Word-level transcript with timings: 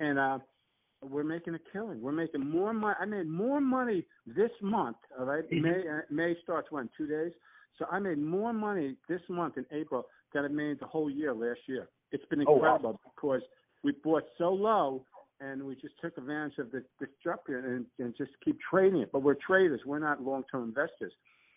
and 0.00 0.18
uh, 0.18 0.38
we're 1.02 1.24
making 1.24 1.54
a 1.54 1.58
killing. 1.72 2.00
We're 2.00 2.12
making 2.12 2.44
more 2.48 2.72
money. 2.74 2.96
I 3.00 3.04
made 3.04 3.28
more 3.28 3.60
money 3.60 4.04
this 4.26 4.50
month. 4.60 4.96
All 5.18 5.24
right? 5.24 5.48
Mhm. 5.50 5.62
May 5.62 5.88
uh, 5.88 6.00
May 6.10 6.36
starts 6.42 6.70
when 6.70 6.88
two 6.96 7.06
days. 7.06 7.32
So 7.78 7.86
I 7.90 7.98
made 7.98 8.18
more 8.18 8.52
money 8.52 8.96
this 9.08 9.22
month 9.28 9.56
in 9.56 9.64
April 9.70 10.04
than 10.34 10.44
I 10.44 10.48
made 10.48 10.80
the 10.80 10.86
whole 10.86 11.08
year 11.08 11.32
last 11.32 11.60
year. 11.66 11.88
It's 12.12 12.24
been 12.26 12.40
Oh, 12.46 12.52
wow. 12.52 12.56
incredible 12.76 13.00
because 13.04 13.42
we 13.82 13.92
bought 14.04 14.24
so 14.36 14.52
low 14.52 15.06
and 15.40 15.62
we 15.62 15.74
just 15.76 15.94
took 16.02 16.18
advantage 16.18 16.58
of 16.58 16.70
the 16.70 16.84
this 16.98 17.08
here 17.46 17.64
and, 17.74 17.86
and 17.98 18.14
just 18.16 18.32
keep 18.44 18.58
trading 18.60 19.00
it. 19.00 19.10
But 19.12 19.22
we're 19.22 19.36
traders. 19.46 19.80
We're 19.86 19.98
not 20.00 20.22
long 20.22 20.44
term 20.50 20.64
investors. 20.64 21.12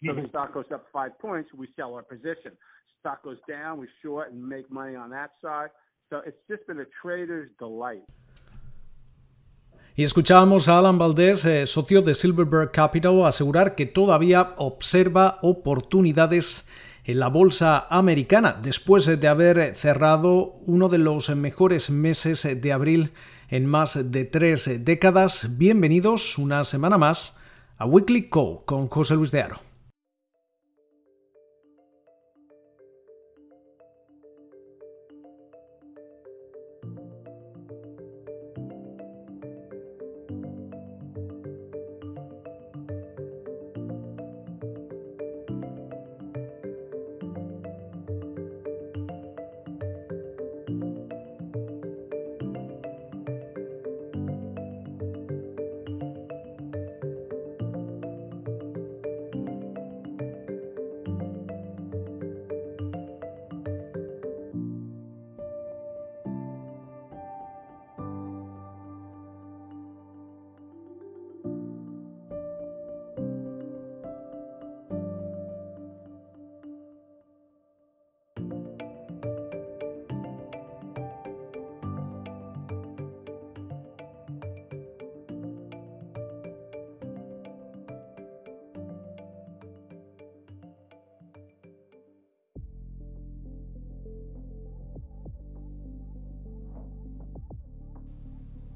So 0.06 0.14
the 0.14 0.28
stock 0.30 0.54
goes 0.54 0.66
up 0.74 0.86
five 0.92 1.18
points, 1.20 1.50
we 1.54 1.70
sell 1.78 1.94
our 1.96 2.04
position. 2.04 2.52
Stock 3.00 3.24
goes 3.24 3.38
down, 3.48 3.80
we 3.80 3.88
short 4.02 4.32
and 4.34 4.46
make 4.46 4.70
money 4.70 4.96
on 4.96 5.10
that 5.12 5.32
side. 5.42 5.70
So 6.10 6.22
it's 6.26 6.38
just 6.50 6.68
been 6.68 6.80
a 6.82 6.86
trader's 7.02 7.50
delight. 7.58 8.04
Y 9.96 10.02
escuchábamos 10.02 10.70
a 10.70 10.80
Alan 10.80 10.98
Valdés, 10.98 11.46
eh, 11.46 11.68
socio 11.68 12.02
de 12.02 12.16
Silverberg 12.16 12.72
Capital, 12.72 13.28
asegurar 13.28 13.76
que 13.76 13.86
todavía 13.86 14.56
observa 14.58 15.38
oportunidades 15.44 16.68
en 17.04 17.20
la 17.20 17.28
bolsa 17.28 17.86
americana 17.92 18.58
después 18.60 19.06
de 19.06 19.28
haber 19.28 19.76
cerrado 19.76 20.56
uno 20.66 20.90
de 20.90 20.98
los 20.98 21.30
mejores 21.36 21.92
meses 21.92 22.60
de 22.60 22.74
abril 22.74 23.12
en 23.50 23.68
más 23.68 24.12
de 24.12 24.26
tres 24.26 24.84
décadas. 24.84 25.60
Bienvenidos 25.60 26.40
una 26.40 26.66
semana 26.66 26.98
más 26.98 27.38
a 27.78 27.86
Weekly 27.86 28.30
Co 28.30 28.64
con 28.66 28.88
José 28.88 29.14
Luis 29.14 29.30
de 29.30 29.42
Aro. 29.44 29.73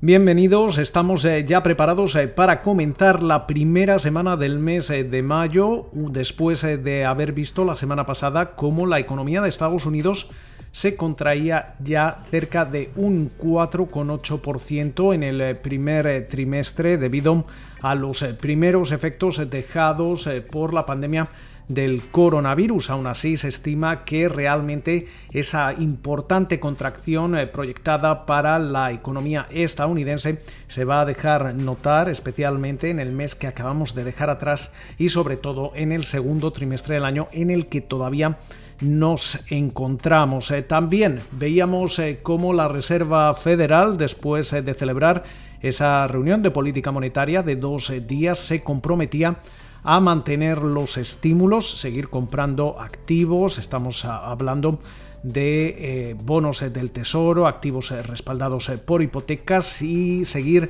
Bienvenidos, 0.08 0.78
estamos 0.78 1.26
eh, 1.26 1.44
ya 1.46 1.62
preparados 1.64 2.16
eh, 2.16 2.30
para 2.30 2.62
comenzar 2.62 3.22
la 3.22 3.46
primera 3.46 4.00
semana 4.00 4.38
del 4.38 4.58
mes 4.58 4.90
eh, 4.90 5.04
de 5.04 5.22
mayo, 5.22 5.90
después 5.92 6.62
de 6.62 7.04
haber 7.04 7.34
visto 7.34 7.66
la 7.66 7.76
semana 7.76 8.06
pasada 8.06 8.56
cómo 8.56 8.86
la 8.86 9.00
economía 9.00 9.42
de 9.42 9.50
Estados 9.50 9.86
Unidos 9.86 10.30
se 10.72 10.96
contraía 10.96 11.76
ya 11.84 12.24
cerca 12.32 12.64
de 12.64 12.92
un 12.96 13.30
4,8% 13.30 15.14
en 15.14 15.24
el 15.24 15.58
primer 15.58 16.26
trimestre 16.30 16.98
debido 16.98 17.44
a 17.82 17.94
los 17.94 18.24
primeros 18.40 18.94
efectos 18.94 19.50
dejados 19.50 20.30
por 20.50 20.74
la 20.74 20.86
pandemia 20.86 21.28
del 21.68 22.04
coronavirus. 22.12 22.90
Aún 22.90 23.08
así, 23.08 23.38
se 23.38 23.50
estima 23.50 24.06
que 24.06 24.30
realmente 24.30 25.08
esa 25.34 25.74
importante 25.74 26.60
contracción 26.60 27.38
eh, 27.38 27.48
proyectada 27.48 28.26
para 28.26 28.60
la 28.60 28.92
economía 28.92 29.48
estadounidense 29.50 30.40
se 30.68 30.86
va 30.86 31.02
a 31.02 31.06
dejar 31.06 31.54
notar, 31.56 32.10
especialmente 32.10 32.90
en 32.90 33.00
el 33.00 33.12
mes 33.12 33.36
que 33.36 33.48
acabamos 33.48 33.96
de 33.96 34.04
dejar 34.04 34.30
atrás 34.30 34.74
y 34.98 35.10
sobre 35.10 35.38
todo 35.38 35.72
en 35.76 35.92
el 35.92 36.06
segundo 36.06 36.52
trimestre 36.52 36.96
del 36.96 37.06
año 37.06 37.28
en 37.32 37.50
el 37.50 37.68
que 37.68 37.82
todavía 37.82 38.38
nos 38.80 39.40
encontramos. 39.50 40.52
Eh, 40.52 40.62
también 40.62 41.22
veíamos 41.32 42.00
eh, 42.00 42.20
cómo 42.22 42.54
la 42.54 42.68
Reserva 42.68 43.34
Federal, 43.34 43.98
después 43.98 44.52
de 44.52 44.74
celebrar 44.74 45.24
esa 45.62 46.08
reunión 46.08 46.44
de 46.44 46.52
política 46.52 46.92
monetaria 46.92 47.42
de 47.42 47.56
dos 47.56 47.92
días, 48.08 48.38
se 48.38 48.64
comprometía 48.64 49.38
mantener 49.84 50.60
los 50.64 50.98
estímulos, 50.98 51.80
seguir 51.80 52.10
comprando 52.10 52.80
activos, 52.80 53.58
estamos 53.58 54.06
a- 54.06 54.30
hablando 54.30 54.80
de 55.24 56.10
eh, 56.12 56.16
bonos 56.24 56.62
eh, 56.62 56.70
del 56.70 56.92
tesoro, 56.92 57.48
activos 57.48 57.92
eh, 57.92 58.02
respaldados 58.04 58.70
por 58.86 59.02
hipotecas 59.02 59.82
y 59.82 60.26
seguir 60.26 60.70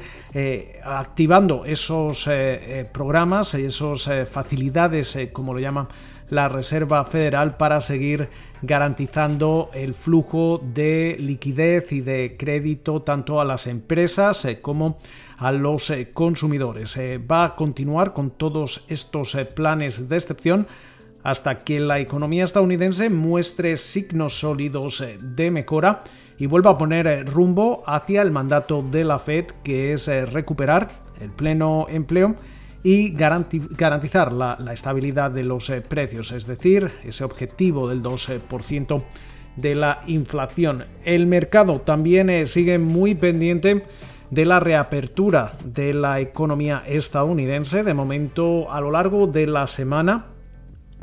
activando 0.84 1.66
esos 1.66 2.30
programas, 2.92 3.54
esas 3.56 4.10
facilidades, 4.30 5.18
como 5.34 5.54
lo 5.54 5.60
llaman 5.60 5.88
la 6.30 6.50
Reserva 6.50 7.06
Federal, 7.06 7.58
para 7.58 7.82
seguir 7.82 8.30
garantizando 8.62 9.70
el 9.74 9.94
flujo 9.94 10.62
de 10.74 11.16
liquidez 11.20 11.92
y 11.92 12.02
de 12.02 12.36
crédito 12.38 13.02
tanto 13.02 13.40
a 13.40 13.46
las 13.46 13.68
empresas 13.68 14.44
eh, 14.46 14.62
como 14.62 14.98
a 15.38 15.52
los 15.52 15.90
eh, 15.90 16.10
consumidores. 16.12 16.98
Eh, 16.98 17.20
va 17.20 17.44
a 17.46 17.56
continuar 17.56 18.14
con 18.14 18.32
todos 18.32 18.86
estos 18.88 19.38
planes 19.56 20.10
de 20.10 20.16
excepción 20.16 20.68
hasta 21.24 21.60
que 21.60 21.80
la 21.80 22.00
economía 22.00 22.44
estadounidense 22.44 23.10
muestre 23.10 23.78
signos 23.78 24.40
sólidos 24.40 25.04
de 25.20 25.52
mejora 25.52 26.02
y 26.38 26.46
vuelva 26.46 26.72
a 26.72 26.78
poner 26.78 27.26
rumbo 27.28 27.84
hacia 27.86 28.22
el 28.22 28.32
mandato 28.32 28.82
de 28.82 29.04
la 29.04 29.20
Fed, 29.20 29.48
que 29.64 29.94
es 29.94 30.08
recuperar 30.32 30.88
el 31.20 31.32
pleno 31.32 31.88
empleo 31.90 32.36
y 32.88 33.12
garanti- 33.14 33.68
garantizar 33.76 34.32
la, 34.32 34.58
estabilidad 34.72 35.30
de 35.30 35.44
los 35.44 35.70
eh, 35.70 35.82
precios, 35.82 36.32
es 36.32 36.48
decir, 36.48 36.90
ese 37.04 37.26
objetivo 37.26 37.90
del 37.90 38.02
2% 38.02 39.04
de 39.58 39.76
la 39.76 40.04
inflación. 40.08 40.86
El 41.04 41.28
mercado 41.28 41.82
también 41.82 42.30
eh, 42.30 42.46
sigue 42.46 42.80
muy 42.80 43.14
pendiente 43.14 43.84
de 44.32 44.46
la 44.46 44.62
reapertura 44.62 45.52
de 45.66 45.94
la 45.94 46.22
economía 46.22 46.82
estadounidense. 46.88 47.84
De 47.84 47.94
momento, 47.94 48.72
a 48.72 48.80
lo 48.80 48.92
largo 48.92 49.28
de 49.28 49.48
la 49.48 49.68
semana, 49.68 50.28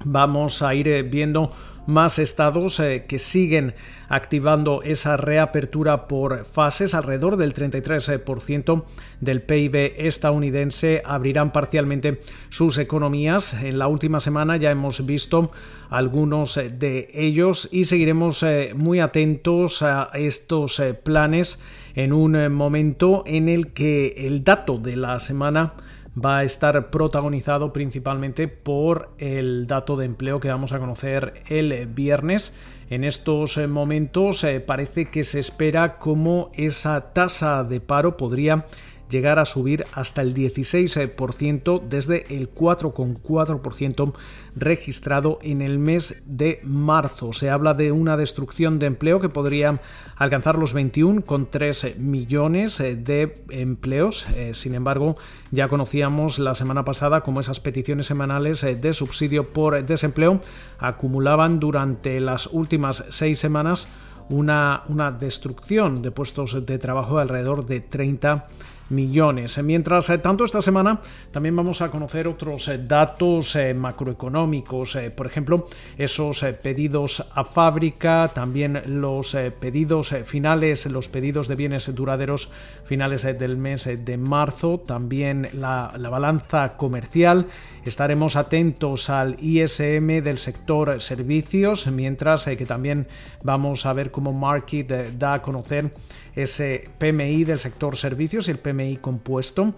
vamos 0.07 0.63
a 0.63 0.75
ir 0.75 0.89
eh, 0.89 1.03
viendo 1.03 1.53
más 1.87 2.19
estados 2.19 2.81
eh, 2.81 3.05
que 3.07 3.19
siguen 3.19 3.75
activando 4.09 4.83
esa 4.83 5.17
reapertura 5.17 6.07
por 6.09 6.45
fases. 6.45 6.95
Alrededor 6.95 7.37
del 7.37 7.55
33% 7.55 8.85
del 9.21 9.43
PIB 9.43 9.95
estadounidense 9.99 11.03
abrirán 11.05 11.53
parcialmente 11.53 12.21
sus 12.49 12.79
economías. 12.79 13.55
En 13.55 13.79
la 13.79 13.89
última 13.89 14.21
semana 14.21 14.57
ya 14.57 14.71
hemos 14.71 15.05
visto 15.07 15.51
algunos 15.91 16.57
eh, 16.57 16.71
de 16.71 17.11
ellos 17.15 17.69
y 17.73 17.85
seguiremos 17.85 18.43
eh, 18.43 18.73
muy 18.75 19.01
atentos 19.01 19.83
a 19.83 20.11
estos 20.15 20.83
planes 21.03 21.61
en 21.95 22.13
un 22.13 22.53
momento 22.53 23.23
en 23.27 23.49
el 23.49 23.73
que 23.73 24.27
el 24.27 24.43
dato 24.43 24.79
de 24.79 24.97
la 24.97 25.21
semana 25.21 25.75
va 26.23 26.39
a 26.39 26.45
estar 26.45 26.91
protagonizado 26.91 27.73
principalmente 27.73 28.49
por 28.49 29.11
el 29.19 29.67
dato 29.67 29.97
de 29.97 30.07
empleo 30.07 30.41
que 30.41 30.49
vamos 30.49 30.73
a 30.73 30.79
conocer 30.79 31.43
el 31.49 31.87
viernes. 31.87 32.55
En 32.91 33.05
estos 33.05 33.57
momentos 33.69 34.45
eh, 34.45 34.61
parece 34.61 35.07
que 35.07 35.25
se 35.25 35.41
espera 35.41 35.99
como 35.99 36.51
esa 36.55 37.13
tasa 37.13 37.65
de 37.65 37.81
paro 37.81 38.17
podría 38.17 38.67
llegar 39.11 39.39
a 39.39 39.45
subir 39.45 39.85
hasta 39.93 40.23
el 40.23 40.35
16% 40.35 41.83
desde 41.83 42.37
el 42.37 42.53
4,4% 42.53 44.15
registrado 44.57 45.39
en 45.43 45.61
el 45.61 45.79
mes 45.79 46.23
de 46.27 46.61
marzo. 46.63 47.33
Se 47.33 47.51
habla 47.51 47.75
de 47.75 47.93
una 47.93 48.17
destrucción 48.17 48.79
de 48.79 48.87
empleo 48.87 49.21
que 49.21 49.29
podría 49.29 49.81
alcanzar 50.17 50.59
los 50.59 50.75
21,3 50.75 51.97
millones 51.97 52.81
eh, 52.81 52.97
de 52.97 53.45
empleos. 53.51 54.27
Eh, 54.37 54.53
sin 54.55 54.75
embargo, 54.75 55.17
ya 55.51 55.69
conocíamos 55.69 56.39
la 56.39 56.55
semana 56.55 56.85
pasada 56.85 57.23
como 57.23 57.41
esas 57.41 57.61
peticiones 57.61 58.07
semanales 58.07 58.63
eh, 58.63 58.77
de 58.77 58.93
subsidio 58.93 59.53
por 59.53 59.85
desempleo 59.85 60.41
acumulaban 60.79 61.61
durante 61.61 62.21
las 62.21 62.47
últimas 62.47 63.05
seis 63.09 63.39
semanas 63.39 63.89
una, 64.29 64.85
una 64.89 65.11
destrucción 65.11 66.03
de 66.03 66.11
puestos 66.11 66.65
de 66.65 66.79
trabajo 66.79 67.17
de 67.17 67.23
alrededor 67.23 67.67
de 67.67 67.81
30 67.81 68.47
millones. 68.91 69.63
Mientras 69.63 70.11
eh, 70.11 70.19
tanto, 70.19 70.45
esta 70.45 70.63
semana 70.63 71.01
también 71.31 71.57
vamos 71.57 71.81
a 71.81 71.91
conocer 71.91 72.29
otros 72.29 72.69
eh, 72.69 72.79
datos 72.79 73.57
eh, 73.57 73.75
macroeconómicos, 73.75 74.99
por 75.17 75.27
ejemplo, 75.27 75.67
esos 75.97 76.45
pedidos 76.63 77.25
a 77.35 77.45
fábrica, 77.45 78.31
también 78.35 78.83
los 78.87 79.37
pedidos 79.61 80.15
finales, 80.25 80.87
los 80.87 81.09
pedidos 81.09 81.49
de 81.49 81.57
bienes 81.57 81.95
duraderos 81.95 82.51
finales 82.85 83.23
del 83.23 83.57
mes 83.57 84.05
de 84.05 84.17
marzo, 84.17 84.79
también 84.81 85.49
la, 85.53 85.91
la 85.97 86.11
balanza 86.11 86.77
comercial. 86.77 87.47
Estaremos 87.85 88.37
atentos 88.37 89.11
al 89.11 89.37
ISM 89.41 90.23
del 90.23 90.39
sector 90.39 91.01
servicios, 91.01 91.87
mientras 91.87 92.45
que 92.45 92.67
también 92.67 93.07
vamos 93.43 93.87
a 93.87 93.93
ver 93.93 94.11
cómo 94.11 94.33
Market 94.33 95.15
da 95.19 95.35
a 95.35 95.43
conocer 95.43 95.93
ese 96.37 96.91
PMI 96.99 97.45
del 97.45 97.59
sector 97.59 97.97
servicios 97.97 98.49
y 98.49 98.53
el 98.53 98.59
PMI 98.59 98.99
compuesto. 98.99 99.75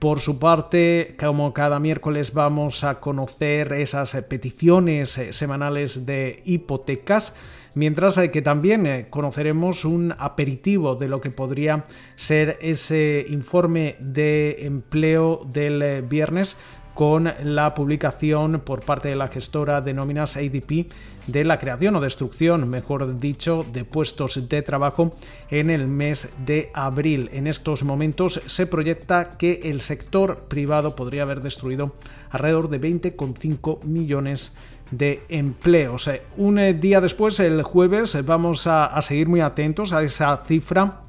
Por 0.00 0.20
su 0.20 0.38
parte, 0.38 1.14
como 1.20 1.52
cada 1.52 1.78
miércoles 1.78 2.32
vamos 2.32 2.84
a 2.84 3.00
conocer 3.00 3.74
esas 3.74 4.14
peticiones 4.28 5.18
eh, 5.18 5.34
semanales 5.34 6.06
de 6.06 6.40
hipotecas, 6.46 7.34
mientras 7.74 8.18
que 8.30 8.40
también 8.40 8.86
eh, 8.86 9.08
conoceremos 9.10 9.84
un 9.84 10.14
aperitivo 10.18 10.94
de 10.94 11.08
lo 11.08 11.20
que 11.20 11.30
podría 11.30 11.84
ser 12.16 12.58
ese 12.62 13.26
informe 13.28 13.96
de 14.00 14.64
empleo 14.64 15.42
del 15.44 15.82
eh, 15.82 16.00
viernes 16.00 16.56
con 16.94 17.32
la 17.44 17.74
publicación 17.74 18.60
por 18.60 18.80
parte 18.80 19.08
de 19.08 19.16
la 19.16 19.28
gestora 19.28 19.80
de 19.80 19.94
nóminas 19.94 20.36
ADP 20.36 20.86
de 21.26 21.44
la 21.44 21.58
creación 21.58 21.96
o 21.96 22.00
destrucción, 22.00 22.68
mejor 22.68 23.20
dicho, 23.20 23.64
de 23.72 23.84
puestos 23.84 24.48
de 24.48 24.62
trabajo 24.62 25.12
en 25.50 25.70
el 25.70 25.86
mes 25.86 26.28
de 26.44 26.70
abril. 26.74 27.30
En 27.32 27.46
estos 27.46 27.84
momentos 27.84 28.42
se 28.46 28.66
proyecta 28.66 29.30
que 29.38 29.60
el 29.64 29.80
sector 29.80 30.46
privado 30.48 30.96
podría 30.96 31.22
haber 31.22 31.40
destruido 31.40 31.94
alrededor 32.30 32.68
de 32.68 32.80
20,5 32.80 33.84
millones 33.84 34.56
de 34.90 35.22
empleos. 35.28 36.10
Un 36.36 36.80
día 36.80 37.00
después, 37.00 37.38
el 37.40 37.62
jueves, 37.62 38.24
vamos 38.24 38.66
a, 38.66 39.00
seguir 39.02 39.28
muy 39.28 39.40
atentos 39.40 39.92
a 39.92 40.02
esa 40.02 40.36
cifra 40.46 41.02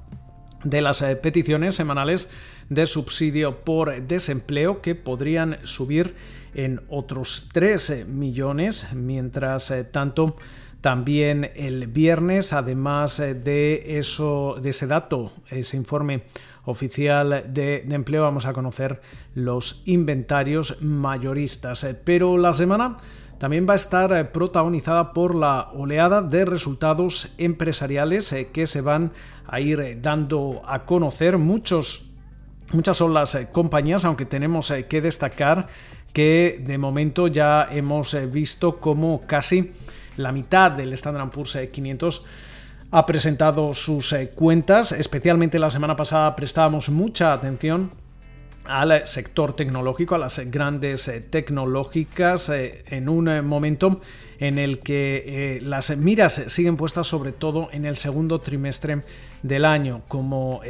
de 0.63 0.81
las 0.81 1.01
eh, 1.01 1.15
peticiones 1.15 1.73
semanales 1.73 2.29
de 2.71 2.87
subsidio 2.87 3.65
por 3.65 4.01
desempleo 4.03 4.81
que 4.81 4.95
podrían 4.95 5.57
subir 5.63 6.15
en 6.53 6.79
otros 6.87 7.49
13 7.51 8.05
millones, 8.05 8.87
mientras 8.93 9.69
eh, 9.71 9.83
tanto 9.83 10.37
también 10.79 11.51
el 11.55 11.87
viernes, 11.87 12.53
además 12.53 13.19
eh, 13.19 13.33
de 13.33 13.99
eso, 13.99 14.55
de 14.61 14.69
ese 14.69 14.87
dato, 14.87 15.33
ese 15.49 15.75
informe 15.75 16.23
oficial 16.63 17.43
de, 17.49 17.85
empleo, 17.89 18.23
vamos 18.23 18.45
a 18.45 18.53
conocer 18.53 19.01
los 19.35 19.83
inventarios 19.85 20.81
mayoristas. 20.81 21.83
Eh, 21.83 21.93
pero 22.01 22.37
la 22.37 22.53
semana 22.53 22.95
también 23.37 23.67
va 23.67 23.73
a 23.73 23.75
estar 23.75 24.31
protagonizada 24.31 25.11
por 25.11 25.35
la 25.35 25.71
oleada 25.73 26.21
de 26.21 26.45
resultados 26.45 27.33
empresariales 27.37 28.33
que 28.53 28.65
se 28.65 28.79
van 28.79 29.11
a 29.45 29.59
ir 29.59 29.99
dando 30.01 30.61
a 30.65 30.85
conocer. 30.85 31.37
Muchos, 31.37 32.10
muchas 32.73 32.97
son 32.97 33.13
las 33.13 33.37
compañías, 33.51 34.05
aunque 34.05 34.25
tenemos 34.25 34.73
que 34.87 35.01
destacar 35.01 35.67
que 36.13 36.61
de 36.65 36.77
momento 36.77 37.27
ya 37.27 37.67
hemos 37.71 38.13
eh, 38.13 38.25
visto 38.25 38.77
como 38.77 39.21
casi 39.21 39.71
la 40.17 40.31
mitad 40.31 40.71
del 40.71 40.93
Standard 40.93 41.29
Poor's 41.29 41.57
500 41.71 42.25
ha 42.91 43.05
presentado 43.05 43.73
sus 43.73 44.11
eh, 44.11 44.31
cuentas, 44.35 44.91
especialmente 44.91 45.57
la 45.57 45.71
semana 45.71 45.95
pasada 45.95 46.35
prestábamos 46.35 46.89
mucha 46.89 47.31
atención 47.31 47.89
al 48.65 49.07
sector 49.07 49.53
tecnológico, 49.53 50.15
a 50.15 50.17
las 50.17 50.39
grandes 50.51 51.07
eh, 51.07 51.21
tecnológicas, 51.21 52.49
en 52.49 53.09
un 53.09 53.45
momento 53.45 54.01
en 54.39 54.57
el 54.57 54.79
que 54.79 55.59
las 55.61 55.95
miras 55.97 56.43
siguen 56.47 56.75
puestas 56.75 57.07
sobre 57.07 57.31
todo 57.31 57.69
en 57.71 57.85
el 57.85 57.95
segundo 57.95 58.39
trimestre 58.39 59.01
del 59.43 59.65
año, 59.65 60.01
como, 60.07 60.61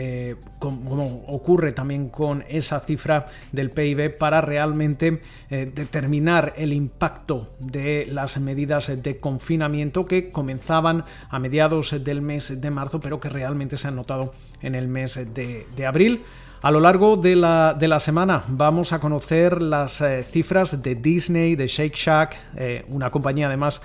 ocurre 1.27 1.71
también 1.71 2.09
con 2.09 2.43
esa 2.49 2.81
cifra 2.81 3.27
del 3.53 3.69
PIB, 3.69 4.17
para 4.17 4.41
realmente 4.41 5.21
determinar 5.49 6.53
el 6.57 6.73
impacto 6.73 7.53
de 7.59 8.07
las 8.09 8.39
medidas 8.41 9.01
de 9.01 9.19
confinamiento 9.21 10.05
que 10.05 10.31
comenzaban 10.31 11.05
a 11.29 11.39
mediados 11.39 12.03
del 12.03 12.21
mes 12.21 12.59
de 12.59 12.71
marzo, 12.71 12.99
pero 12.99 13.21
que 13.21 13.29
realmente 13.29 13.77
se 13.77 13.87
han 13.87 13.95
notado 13.95 14.33
en 14.61 14.75
el 14.75 14.89
mes 14.89 15.17
de 15.33 15.85
abril. 15.85 16.25
A 16.63 16.69
lo 16.69 16.79
largo 16.79 17.17
de 17.17 17.35
la, 17.35 17.73
de 17.73 17.87
la, 17.87 17.99
semana 17.99 18.43
vamos 18.47 18.93
a 18.93 18.99
conocer 18.99 19.63
las 19.63 19.99
eh, 20.01 20.21
cifras 20.21 20.83
de 20.83 20.93
Disney, 20.93 21.55
de 21.55 21.65
Shake 21.65 21.95
Shack, 21.95 22.37
eh, 22.55 22.85
una 22.89 23.09
compañía 23.09 23.47
además 23.47 23.81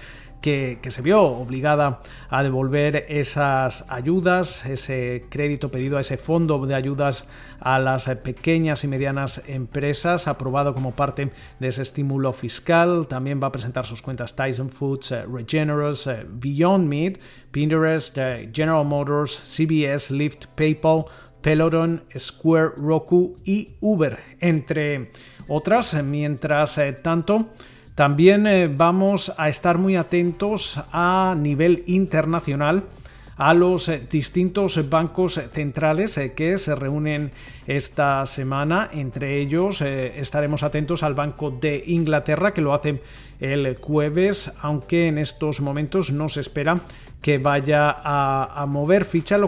que, 0.46 0.78
se 0.90 1.02
vio 1.02 1.22
obligada 1.22 2.00
a 2.28 2.42
devolver 2.42 3.06
esas 3.08 3.90
ayudas, 3.90 4.64
ese 4.66 5.24
crédito 5.28 5.70
pedido 5.70 5.98
a 5.98 6.00
ese 6.00 6.16
fondo 6.18 6.64
de 6.66 6.74
ayudas 6.74 7.28
a 7.58 7.80
las 7.80 8.06
pequeñas 8.22 8.84
y 8.84 8.88
medianas 8.88 9.42
empresas, 9.48 10.28
aprobado 10.28 10.72
como 10.72 10.92
parte 10.92 11.32
de 11.58 11.68
ese 11.68 11.82
estímulo 11.82 12.32
fiscal. 12.32 13.08
También 13.08 13.40
va 13.42 13.48
a 13.48 13.52
presentar 13.52 13.86
sus 13.86 14.02
cuentas 14.02 14.36
Tyson 14.36 14.70
Foods, 14.70 15.12
eh, 15.12 15.24
eh, 15.24 16.26
Beyond 16.28 16.86
Meat, 16.86 17.18
Pinterest, 17.50 18.16
General 18.52 18.84
Motors, 18.84 19.40
CBS, 19.44 20.14
Lyft, 20.14 20.46
PayPal, 20.54 21.06
Peloton, 21.46 22.02
Square, 22.18 22.70
Roku 22.76 23.36
y 23.44 23.76
Uber, 23.80 24.18
entre 24.40 25.12
otras. 25.46 25.94
Mientras 26.02 26.80
tanto, 27.04 27.50
también 27.94 28.48
eh, 28.48 28.66
vamos 28.66 29.32
a 29.36 29.48
estar 29.48 29.78
muy 29.78 29.94
atentos 29.94 30.80
a 30.90 31.36
nivel 31.38 31.84
internacional 31.86 32.82
a 33.36 33.54
los 33.54 33.88
eh, 33.88 34.02
distintos 34.10 34.90
bancos 34.90 35.34
centrales 35.52 36.18
eh, 36.18 36.32
que 36.34 36.58
se 36.58 36.74
reúnen 36.74 37.30
esta 37.68 38.26
semana. 38.26 38.90
Entre 38.92 39.38
ellos 39.38 39.82
estaremos 39.82 40.64
atentos 40.64 41.04
al 41.04 41.14
Banco 41.14 41.52
de 41.52 41.80
Inglaterra 41.86 42.54
que 42.54 42.60
lo 42.60 42.74
hace 42.74 43.00
el 43.38 43.76
jueves, 43.76 44.52
aunque 44.62 45.06
en 45.06 45.18
estos 45.18 45.60
momentos 45.60 46.10
no 46.10 46.28
se 46.28 46.40
espera 46.40 46.80
que 47.20 47.38
vaya 47.38 47.94
a, 48.04 48.64
mover 48.68 49.04
ficha 49.04 49.36
en 49.36 49.40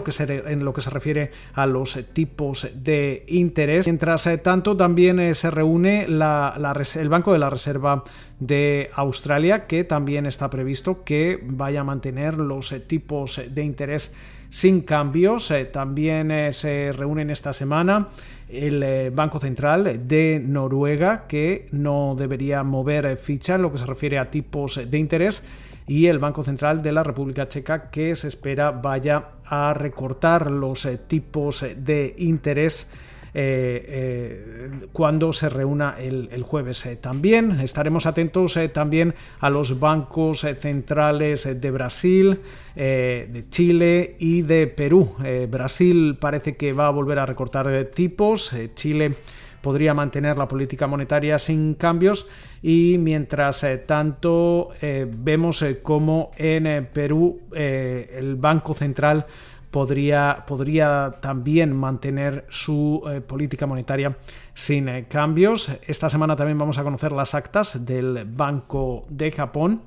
lo 0.65 0.73
que 0.73 0.81
se 0.81 0.89
refiere 0.89 1.31
a 1.53 1.65
los 1.65 1.97
tipos 2.13 2.67
de 2.73 3.23
interés. 3.27 3.87
Mientras 3.87 4.27
eh, 4.27 4.37
tanto, 4.37 4.75
también 4.75 5.19
eh, 5.19 5.33
se 5.33 5.49
reúne 5.49 6.03
el 6.03 7.09
Banco 7.09 7.31
de 7.31 7.39
la 7.39 7.49
Reserva 7.49 8.03
de 8.39 8.89
Australia, 8.95 9.65
que 9.65 9.83
también 9.83 10.25
está 10.25 10.49
previsto 10.49 11.03
que 11.03 11.39
vaya 11.43 11.81
a 11.81 11.83
mantener 11.83 12.37
los 12.37 12.71
eh, 12.71 12.79
tipos 12.79 13.41
de 13.49 13.63
interés 13.63 14.13
sin 14.49 14.81
cambios. 14.81 15.53
también 15.71 16.51
se 16.53 16.91
reúnen 16.91 17.29
esta 17.29 17.53
semana 17.53 18.07
el 18.49 19.11
Banco 19.11 19.39
Central 19.39 20.07
de 20.07 20.41
Noruega, 20.43 21.27
que 21.27 21.67
no 21.71 22.15
debería 22.17 22.63
mover 22.63 23.15
ficha 23.17 23.55
en 23.55 23.61
lo 23.61 23.71
que 23.71 23.77
se 23.77 23.85
refiere 23.85 24.17
a 24.17 24.31
tipos 24.31 24.89
de 24.89 24.97
interés 24.97 25.45
y 25.89 26.05
el 26.05 26.19
Banco 26.19 26.43
Central 26.43 26.83
de 26.83 26.91
la 26.91 27.01
República 27.01 27.49
Checa 27.49 27.89
que 27.89 28.15
se 28.15 28.27
espera 28.27 28.69
vaya 28.69 29.29
a 29.43 29.73
recortar 29.73 30.51
los 30.51 30.85
eh, 30.85 30.99
tipos 31.07 31.65
de 31.75 32.13
interés 32.19 32.91
eh, 33.33 33.85
eh, 33.87 34.69
cuando 34.93 35.33
se 35.33 35.49
reúna 35.49 35.95
el, 35.97 36.43
jueves. 36.43 36.87
también 37.01 37.59
estaremos 37.59 38.05
atentos 38.05 38.59
también 38.71 39.15
a 39.39 39.49
los 39.49 39.79
bancos 39.79 40.45
centrales 40.59 41.59
de 41.59 41.71
Brasil, 41.71 42.39
de 42.75 43.45
Chile 43.49 44.15
y 44.19 44.41
de 44.41 44.67
Perú. 44.67 45.15
Brasil 45.47 46.17
parece 46.19 46.55
que 46.55 46.73
va 46.73 46.87
a 46.87 46.91
volver 46.91 47.19
a 47.19 47.27
recortar 47.27 47.85
tipos. 47.93 48.51
Chile 48.73 49.13
podría 49.61 49.93
mantener 49.93 50.37
la 50.37 50.47
política 50.47 50.87
monetaria 50.87 51.39
sin 51.39 51.75
cambios 51.75 52.27
y 52.61 52.97
mientras 52.99 53.63
eh, 53.63 53.77
tanto 53.77 54.69
eh, 54.81 55.07
vemos 55.09 55.61
eh, 55.61 55.81
cómo 55.81 56.31
en 56.37 56.87
Perú 56.91 57.41
el 57.51 58.35
Banco 58.35 58.73
Central 58.73 59.25
podría, 59.71 60.43
podría 60.47 61.15
también 61.21 61.75
mantener 61.75 62.45
su 62.49 63.03
política 63.27 63.65
monetaria 63.65 64.17
sin 64.53 65.05
cambios. 65.05 65.69
Esta 65.85 66.09
semana 66.09 66.35
también 66.35 66.57
vamos 66.57 66.77
a 66.77 66.83
conocer 66.83 67.11
las 67.11 67.35
actas 67.35 67.85
del 67.85 68.25
Banco 68.25 69.05
de 69.09 69.31
Japón 69.31 69.81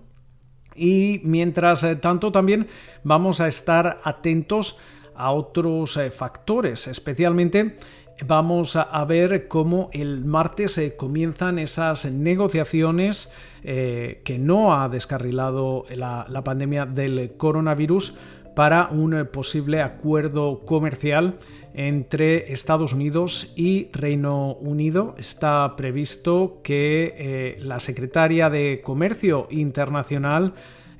y 0.74 1.20
mientras 1.24 1.84
tanto 2.00 2.30
también 2.32 2.68
vamos 3.02 3.40
a 3.40 3.48
estar 3.48 4.00
atentos 4.04 4.78
a 5.14 5.32
otros 5.32 5.98
factores, 6.14 6.86
especialmente 6.86 7.76
vamos 8.26 8.76
a, 8.76 9.04
ver 9.04 9.48
cómo 9.48 9.90
el 9.92 10.24
martes 10.24 10.72
se 10.72 10.96
comienzan 10.96 11.58
esas 11.58 12.04
negociaciones 12.04 13.32
eh, 13.64 14.20
que 14.24 14.38
no 14.38 14.74
ha 14.74 14.88
descarrilado 14.88 15.84
la, 15.94 16.42
pandemia 16.44 16.86
del 16.86 17.32
coronavirus 17.36 18.16
para 18.54 18.88
un 18.90 19.28
posible 19.32 19.80
acuerdo 19.82 20.60
comercial 20.66 21.38
entre 21.74 22.52
Estados 22.52 22.92
Unidos 22.92 23.52
y 23.56 23.88
Reino 23.92 24.54
Unido. 24.54 25.14
Está 25.18 25.74
previsto 25.76 26.60
que 26.62 27.14
eh, 27.16 27.56
la 27.60 27.80
secretaria 27.80 28.50
de 28.50 28.82
Comercio 28.84 29.48
Internacional 29.50 30.52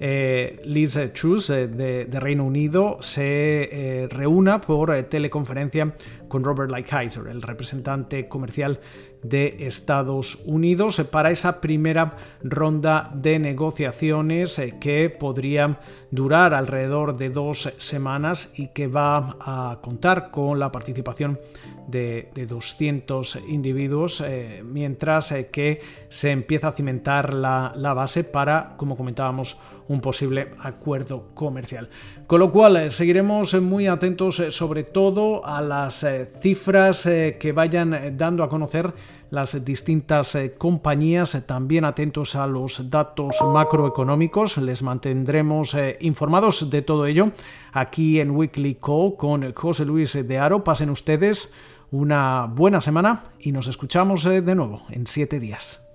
eh, 0.04 0.60
Liz 0.64 0.98
Truss 1.14 1.50
eh, 1.50 1.68
de, 1.68 2.18
Reino 2.18 2.44
Unido 2.44 2.98
se 3.00 4.08
reúna 4.10 4.60
por 4.60 4.92
teleconferencia 5.04 5.94
con 6.26 6.42
Robert 6.42 6.70
Lighthizer, 6.70 7.28
el 7.28 7.42
representante 7.42 8.26
comercial 8.26 8.80
de 9.22 9.66
Estados 9.66 10.40
Unidos 10.44 11.00
para 11.10 11.30
esa 11.30 11.60
primera 11.60 12.16
ronda 12.42 13.10
de 13.14 13.38
negociaciones 13.38 14.58
eh, 14.58 14.74
que 14.80 15.10
podría 15.10 15.78
durar 16.10 16.54
alrededor 16.54 17.16
de 17.16 17.30
dos 17.30 17.72
semanas 17.78 18.52
y 18.56 18.68
que 18.68 18.88
va 18.88 19.36
a 19.40 19.78
contar 19.80 20.30
con 20.30 20.58
la 20.58 20.72
participación 20.72 21.38
de, 21.86 22.30
200 22.48 23.38
individuos 23.48 24.20
eh, 24.20 24.62
mientras 24.64 25.32
eh, 25.32 25.48
que 25.50 25.80
se 26.08 26.30
empieza 26.30 26.68
a 26.68 26.72
cimentar 26.72 27.34
la, 27.34 27.72
la 27.76 27.94
base 27.94 28.24
para, 28.24 28.74
como 28.76 28.96
comentábamos, 28.96 29.58
un 29.88 30.00
posible 30.00 30.50
acuerdo 30.60 31.30
comercial. 31.34 31.90
Con 32.26 32.40
lo 32.40 32.50
cual, 32.50 32.90
seguiremos 32.90 33.60
muy 33.60 33.88
atentos 33.88 34.42
sobre 34.50 34.84
todo 34.84 35.44
a 35.44 35.60
las 35.60 36.06
cifras 36.40 37.02
que 37.02 37.52
vayan 37.54 38.16
dando 38.16 38.42
a 38.42 38.48
conocer 38.48 38.94
las 39.32 39.64
distintas 39.64 40.34
eh, 40.34 40.52
compañías, 40.58 41.34
eh, 41.34 41.40
también 41.40 41.86
atentos 41.86 42.36
a 42.36 42.46
los 42.46 42.90
datos 42.90 43.38
macroeconómicos, 43.42 44.58
les 44.58 44.82
mantendremos 44.82 45.72
eh, 45.72 45.96
informados 46.02 46.68
de 46.68 46.82
todo 46.82 47.06
ello 47.06 47.32
aquí 47.72 48.20
en 48.20 48.32
Weekly 48.32 48.74
Call 48.74 49.14
con 49.16 49.50
José 49.54 49.86
Luis 49.86 50.12
de 50.12 50.38
Aro. 50.38 50.62
Pasen 50.62 50.90
ustedes 50.90 51.50
una 51.92 52.46
buena 52.46 52.80
semana 52.80 53.26
y 53.38 53.52
nos 53.52 53.68
escuchamos 53.68 54.24
de 54.24 54.54
nuevo 54.54 54.82
en 54.90 55.06
siete 55.06 55.38
días. 55.38 55.91